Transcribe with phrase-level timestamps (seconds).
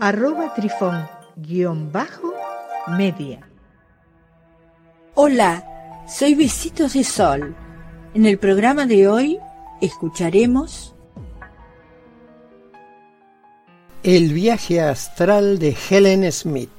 [0.00, 2.32] arroba trifón guion bajo
[2.86, 3.40] media.
[5.14, 7.56] Hola, soy Besitos de Sol.
[8.14, 9.40] En el programa de hoy
[9.80, 10.94] escucharemos
[14.04, 16.70] El viaje astral de Helen Smith.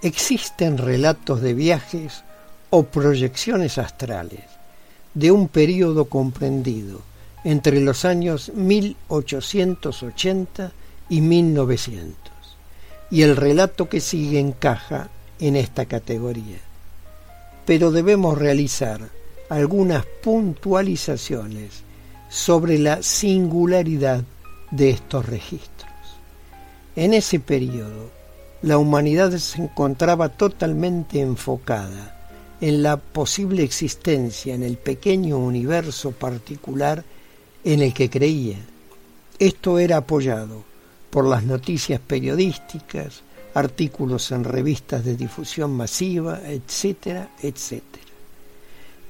[0.00, 2.24] Existen relatos de viajes
[2.70, 4.44] o proyecciones astrales
[5.12, 7.02] de un periodo comprendido
[7.44, 10.72] entre los años 1880
[11.08, 12.16] y 1900.
[13.10, 16.58] Y el relato que sigue encaja en esta categoría.
[17.64, 19.00] Pero debemos realizar
[19.48, 21.82] algunas puntualizaciones
[22.28, 24.24] sobre la singularidad
[24.70, 25.88] de estos registros.
[26.96, 28.10] En ese periodo,
[28.62, 32.14] la humanidad se encontraba totalmente enfocada
[32.60, 37.04] en la posible existencia en el pequeño universo particular
[37.64, 38.58] en el que creía.
[39.38, 40.67] Esto era apoyado
[41.10, 43.22] por las noticias periodísticas,
[43.54, 48.04] artículos en revistas de difusión masiva, etcétera, etcétera.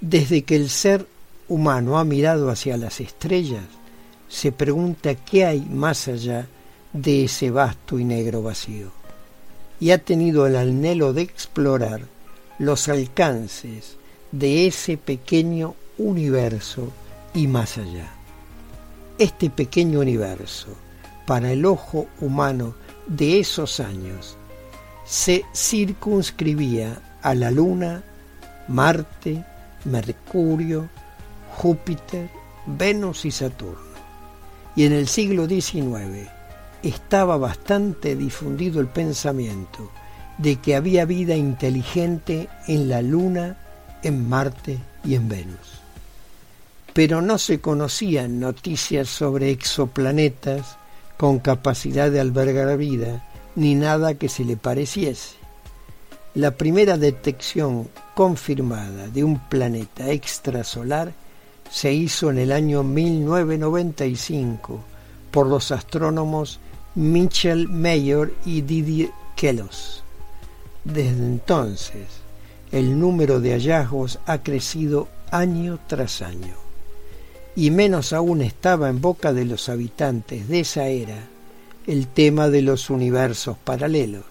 [0.00, 1.06] Desde que el ser
[1.48, 3.64] humano ha mirado hacia las estrellas,
[4.28, 6.46] se pregunta qué hay más allá
[6.92, 8.90] de ese vasto y negro vacío,
[9.80, 12.02] y ha tenido el anhelo de explorar
[12.58, 13.96] los alcances
[14.32, 16.92] de ese pequeño universo
[17.34, 18.12] y más allá.
[19.18, 20.68] Este pequeño universo,
[21.28, 22.74] para el ojo humano
[23.06, 24.38] de esos años
[25.04, 28.02] se circunscribía a la Luna,
[28.66, 29.44] Marte,
[29.84, 30.88] Mercurio,
[31.54, 32.30] Júpiter,
[32.64, 33.92] Venus y Saturno.
[34.74, 36.30] Y en el siglo XIX
[36.82, 39.90] estaba bastante difundido el pensamiento
[40.38, 43.58] de que había vida inteligente en la Luna,
[44.02, 45.82] en Marte y en Venus.
[46.94, 50.77] Pero no se conocían noticias sobre exoplanetas,
[51.18, 55.36] con capacidad de albergar vida, ni nada que se le pareciese.
[56.34, 61.12] La primera detección confirmada de un planeta extrasolar
[61.70, 64.78] se hizo en el año 1995
[65.32, 66.60] por los astrónomos
[66.94, 70.04] Michel Mayor y Didier Queloz.
[70.84, 72.06] Desde entonces,
[72.70, 76.67] el número de hallazgos ha crecido año tras año
[77.58, 81.18] y menos aún estaba en boca de los habitantes de esa era
[81.88, 84.22] el tema de los universos paralelos.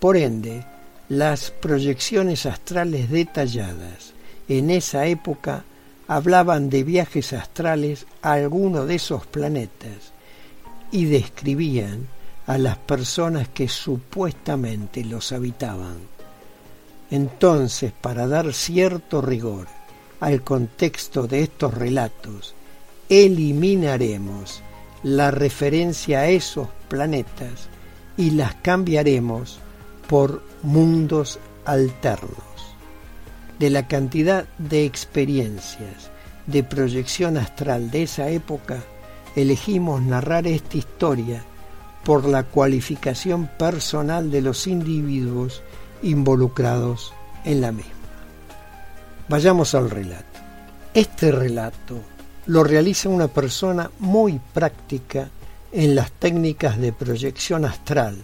[0.00, 0.66] Por ende,
[1.08, 4.14] las proyecciones astrales detalladas
[4.48, 5.62] en esa época
[6.08, 10.10] hablaban de viajes astrales a alguno de esos planetas
[10.90, 12.08] y describían
[12.48, 15.98] a las personas que supuestamente los habitaban.
[17.08, 19.68] Entonces, para dar cierto rigor
[20.22, 22.54] al contexto de estos relatos,
[23.08, 24.62] eliminaremos
[25.02, 27.68] la referencia a esos planetas
[28.16, 29.58] y las cambiaremos
[30.08, 32.38] por mundos alternos.
[33.58, 36.12] De la cantidad de experiencias
[36.46, 38.78] de proyección astral de esa época,
[39.34, 41.42] elegimos narrar esta historia
[42.04, 45.62] por la cualificación personal de los individuos
[46.00, 47.12] involucrados
[47.44, 48.01] en la misma.
[49.28, 50.40] Vayamos al relato.
[50.94, 51.98] Este relato
[52.46, 55.30] lo realiza una persona muy práctica
[55.70, 58.18] en las técnicas de proyección astral,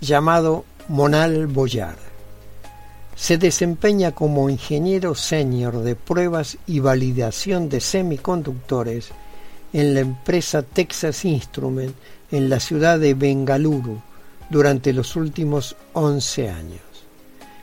[0.00, 1.96] llamado Monal Boyar.
[3.16, 9.10] Se desempeña como ingeniero senior de pruebas y validación de semiconductores
[9.72, 11.94] en la empresa Texas Instrument
[12.30, 14.00] en la ciudad de Bengaluru
[14.50, 16.80] durante los últimos 11 años,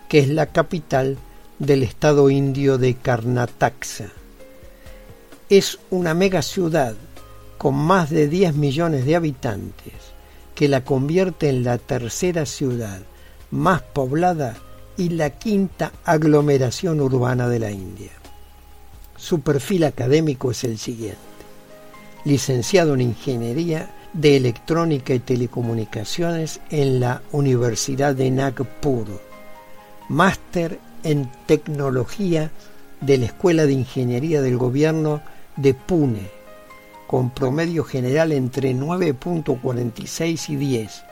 [0.09, 1.17] que es la capital
[1.61, 4.09] del estado indio de Karnataka.
[5.47, 6.95] Es una mega ciudad
[7.59, 9.93] con más de 10 millones de habitantes
[10.55, 13.01] que la convierte en la tercera ciudad
[13.51, 14.57] más poblada
[14.97, 18.11] y la quinta aglomeración urbana de la India.
[19.15, 21.19] Su perfil académico es el siguiente.
[22.25, 29.05] Licenciado en Ingeniería de Electrónica y Telecomunicaciones en la Universidad de Nagpur.
[30.09, 32.51] Máster en tecnología
[32.99, 35.21] de la Escuela de Ingeniería del Gobierno
[35.55, 36.29] de Pune,
[37.07, 41.03] con promedio general entre 9.46 y 10,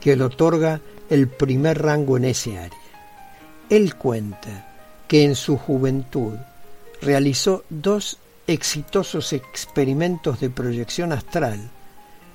[0.00, 2.78] que le otorga el primer rango en ese área.
[3.68, 4.68] Él cuenta
[5.08, 6.34] que en su juventud
[7.02, 11.70] realizó dos exitosos experimentos de proyección astral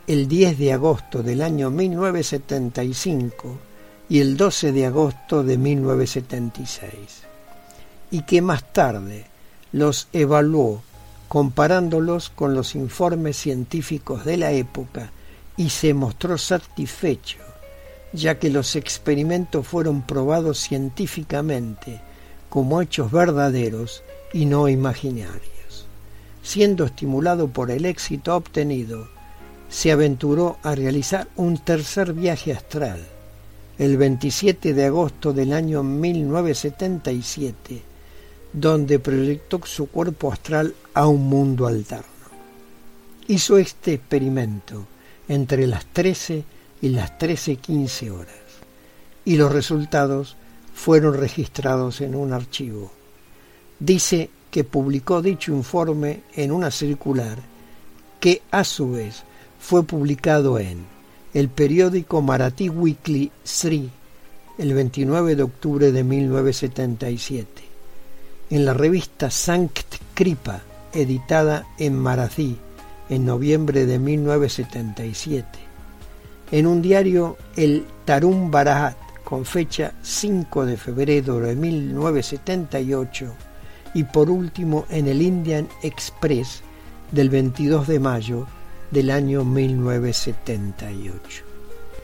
[0.08, 3.58] el 10 de agosto del año 1975
[4.07, 7.24] y el 12 de agosto de 1976,
[8.12, 9.25] y que más tarde
[9.72, 10.84] los evaluó
[11.28, 15.12] comparándolos con los informes científicos de la época
[15.57, 17.40] y se mostró satisfecho,
[18.13, 22.01] ya que los experimentos fueron probados científicamente
[22.50, 24.04] como hechos verdaderos
[24.34, 25.88] y no imaginarios.
[26.44, 29.10] Siendo estimulado por el éxito obtenido,
[29.68, 33.06] se aventuró a realizar un tercer viaje astral,
[33.77, 37.81] el 27 de agosto del año 1977,
[38.54, 42.06] donde proyectó su cuerpo astral a un mundo alterno.
[43.27, 44.86] Hizo este experimento
[45.27, 46.44] entre las 13
[46.81, 48.36] y las 13.15 horas
[49.25, 50.38] y los resultados
[50.74, 52.92] fueron registrados en un archivo.
[53.80, 57.39] Dice que publicó dicho informe en una circular
[58.19, 59.24] que a su vez
[59.60, 60.94] fue publicado en
[61.36, 63.92] el periódico Marathi Weekly Sri
[64.58, 67.46] el 29 de octubre de 1977,
[68.52, 70.62] en la revista Sankt Kripa,
[70.94, 72.56] editada en Marathi
[73.10, 75.46] en noviembre de 1977,
[76.54, 78.96] en un diario el Tarum Bharat
[79.26, 83.34] con fecha 5 de febrero de 1978
[83.94, 86.62] y por último en el Indian Express
[87.12, 88.48] del 22 de mayo
[88.92, 91.44] del año 1978.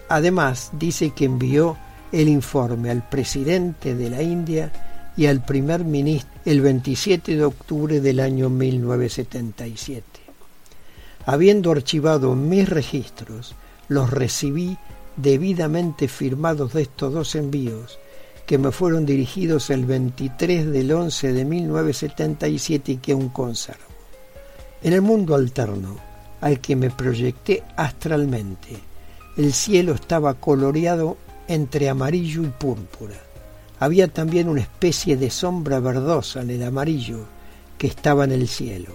[0.10, 1.78] Además, dice que envió
[2.12, 4.72] el informe al presidente de la India
[5.16, 10.04] y al primer ministro el 27 de octubre del año 1977.
[11.26, 13.56] Habiendo archivado mis registros,
[13.88, 14.78] los recibí
[15.16, 18.00] debidamente firmados de estos dos envíos,
[18.46, 23.80] que me fueron dirigidos el 23 del 11 de 1977 y que aún conservo.
[24.82, 25.98] En el mundo alterno,
[26.42, 28.78] al que me proyecté astralmente.
[29.38, 31.18] El cielo estaba coloreado
[31.48, 33.16] entre amarillo y púrpura.
[33.80, 37.26] Había también una especie de sombra verdosa en el amarillo
[37.78, 38.94] que estaba en el cielo.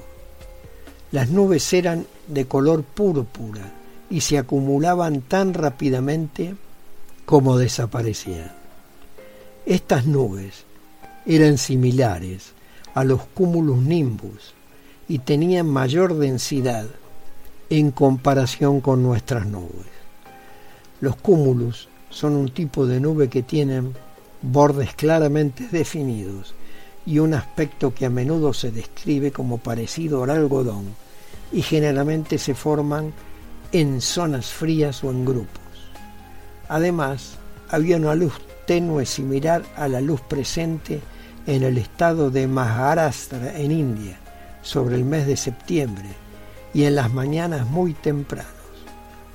[1.13, 3.73] Las nubes eran de color púrpura
[4.11, 6.55] y se acumulaban tan rápidamente
[7.25, 8.53] como desaparecían.
[9.65, 10.65] Estas nubes
[11.27, 12.53] eran similares
[12.95, 14.55] a los cúmulos nimbus
[15.09, 16.87] y tenían mayor densidad
[17.71, 19.87] en comparación con nuestras nubes.
[21.01, 23.93] Los cúmulos son un tipo de nube que tienen
[24.41, 26.55] bordes claramente definidos
[27.05, 30.95] y un aspecto que a menudo se describe como parecido al algodón
[31.53, 33.13] y generalmente se forman
[33.73, 35.61] en zonas frías o en grupos.
[36.69, 37.37] Además,
[37.69, 38.35] había una luz
[38.67, 41.01] tenue similar a la luz presente
[41.47, 44.19] en el estado de Maharashtra en India
[44.63, 46.26] sobre el mes de septiembre
[46.75, 48.53] y en las mañanas muy tempranos.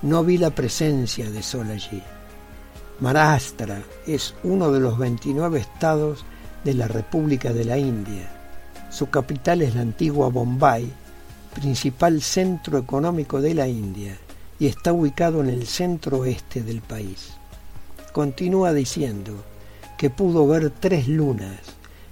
[0.02, 2.02] No vi la presencia de sol allí.
[3.00, 6.26] Maharashtra es uno de los 29 estados
[6.64, 8.30] de la República de la India.
[8.90, 10.92] Su capital es la antigua Bombay,
[11.54, 14.18] principal centro económico de la India,
[14.60, 17.32] y está ubicado en el centro oeste del país.
[18.12, 19.44] Continúa diciendo
[19.98, 21.60] que pudo ver tres lunas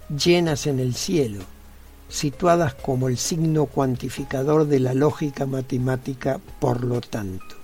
[0.09, 1.41] llenas en el cielo
[2.09, 7.55] situadas como el signo cuantificador de la lógica matemática por lo tanto.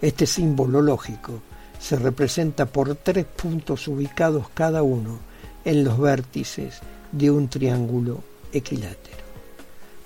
[0.00, 1.42] Este símbolo lógico
[1.78, 5.18] se representa por tres puntos ubicados cada uno
[5.64, 6.80] en los vértices
[7.10, 9.26] de un triángulo equilátero.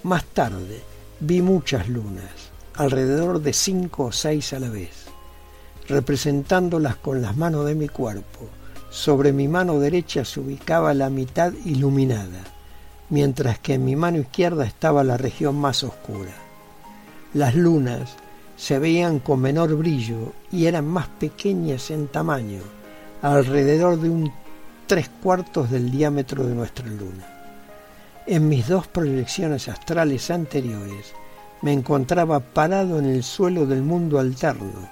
[0.04, 0.80] Más tarde
[1.20, 5.04] vi muchas lunas, alrededor de cinco o seis a la vez,
[5.86, 8.48] representándolas con las manos de mi cuerpo.
[8.88, 12.59] Sobre mi mano derecha se ubicaba la mitad iluminada
[13.10, 16.32] mientras que en mi mano izquierda estaba la región más oscura.
[17.34, 18.16] Las lunas
[18.56, 22.60] se veían con menor brillo y eran más pequeñas en tamaño,
[23.22, 24.32] alrededor de un
[24.86, 27.26] tres cuartos del diámetro de nuestra luna.
[28.26, 31.12] En mis dos proyecciones astrales anteriores
[31.62, 34.88] me encontraba parado en el suelo del mundo alterno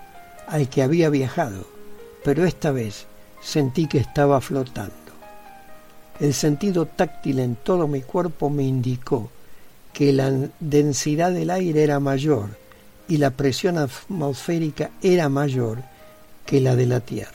[0.47, 1.67] al que había viajado,
[2.25, 3.07] pero esta vez
[3.41, 4.98] sentí que estaba flotando.
[6.21, 9.31] El sentido táctil en todo mi cuerpo me indicó
[9.93, 12.51] que la densidad del aire era mayor
[13.09, 15.83] y la presión atmosférica era mayor
[16.45, 17.33] que la de la Tierra.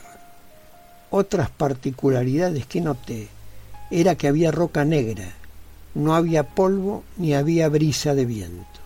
[1.10, 3.28] Otras particularidades que noté
[3.90, 5.32] era que había roca negra,
[5.94, 8.80] no había polvo ni había brisa de viento.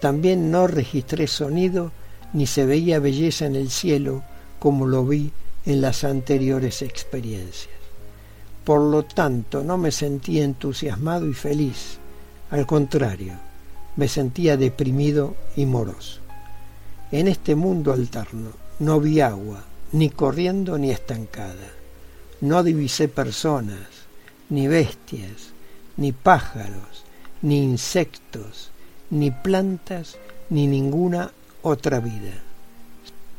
[0.00, 1.92] También no registré sonido
[2.32, 4.22] ni se veía belleza en el cielo
[4.58, 5.30] como lo vi
[5.64, 7.73] en las anteriores experiencias.
[8.64, 11.98] Por lo tanto, no me sentí entusiasmado y feliz.
[12.50, 13.34] Al contrario,
[13.96, 16.20] me sentía deprimido y moroso.
[17.12, 21.68] En este mundo alterno no vi agua, ni corriendo ni estancada.
[22.40, 23.86] No divisé personas,
[24.48, 25.52] ni bestias,
[25.96, 27.04] ni pájaros,
[27.42, 28.70] ni insectos,
[29.10, 30.16] ni plantas,
[30.50, 31.30] ni ninguna
[31.62, 32.42] otra vida.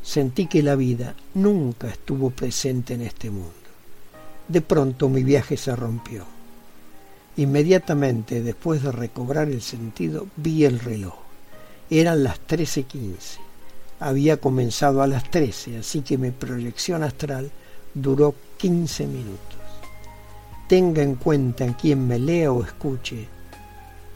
[0.02, 3.65] Sentí que la vida nunca estuvo presente en este mundo.
[4.48, 6.24] De pronto mi viaje se rompió.
[7.36, 11.14] Inmediatamente después de recobrar el sentido vi el reloj.
[11.90, 13.38] Eran las 13.15.
[14.00, 17.50] Había comenzado a las 13, así que mi proyección astral
[17.94, 19.58] duró 15 minutos.
[20.68, 23.28] Tenga en cuenta quien me lea o escuche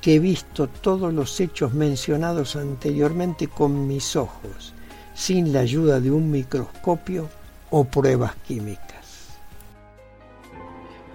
[0.00, 4.72] que he visto todos los hechos mencionados anteriormente con mis ojos,
[5.14, 7.28] sin la ayuda de un microscopio
[7.70, 8.89] o pruebas químicas.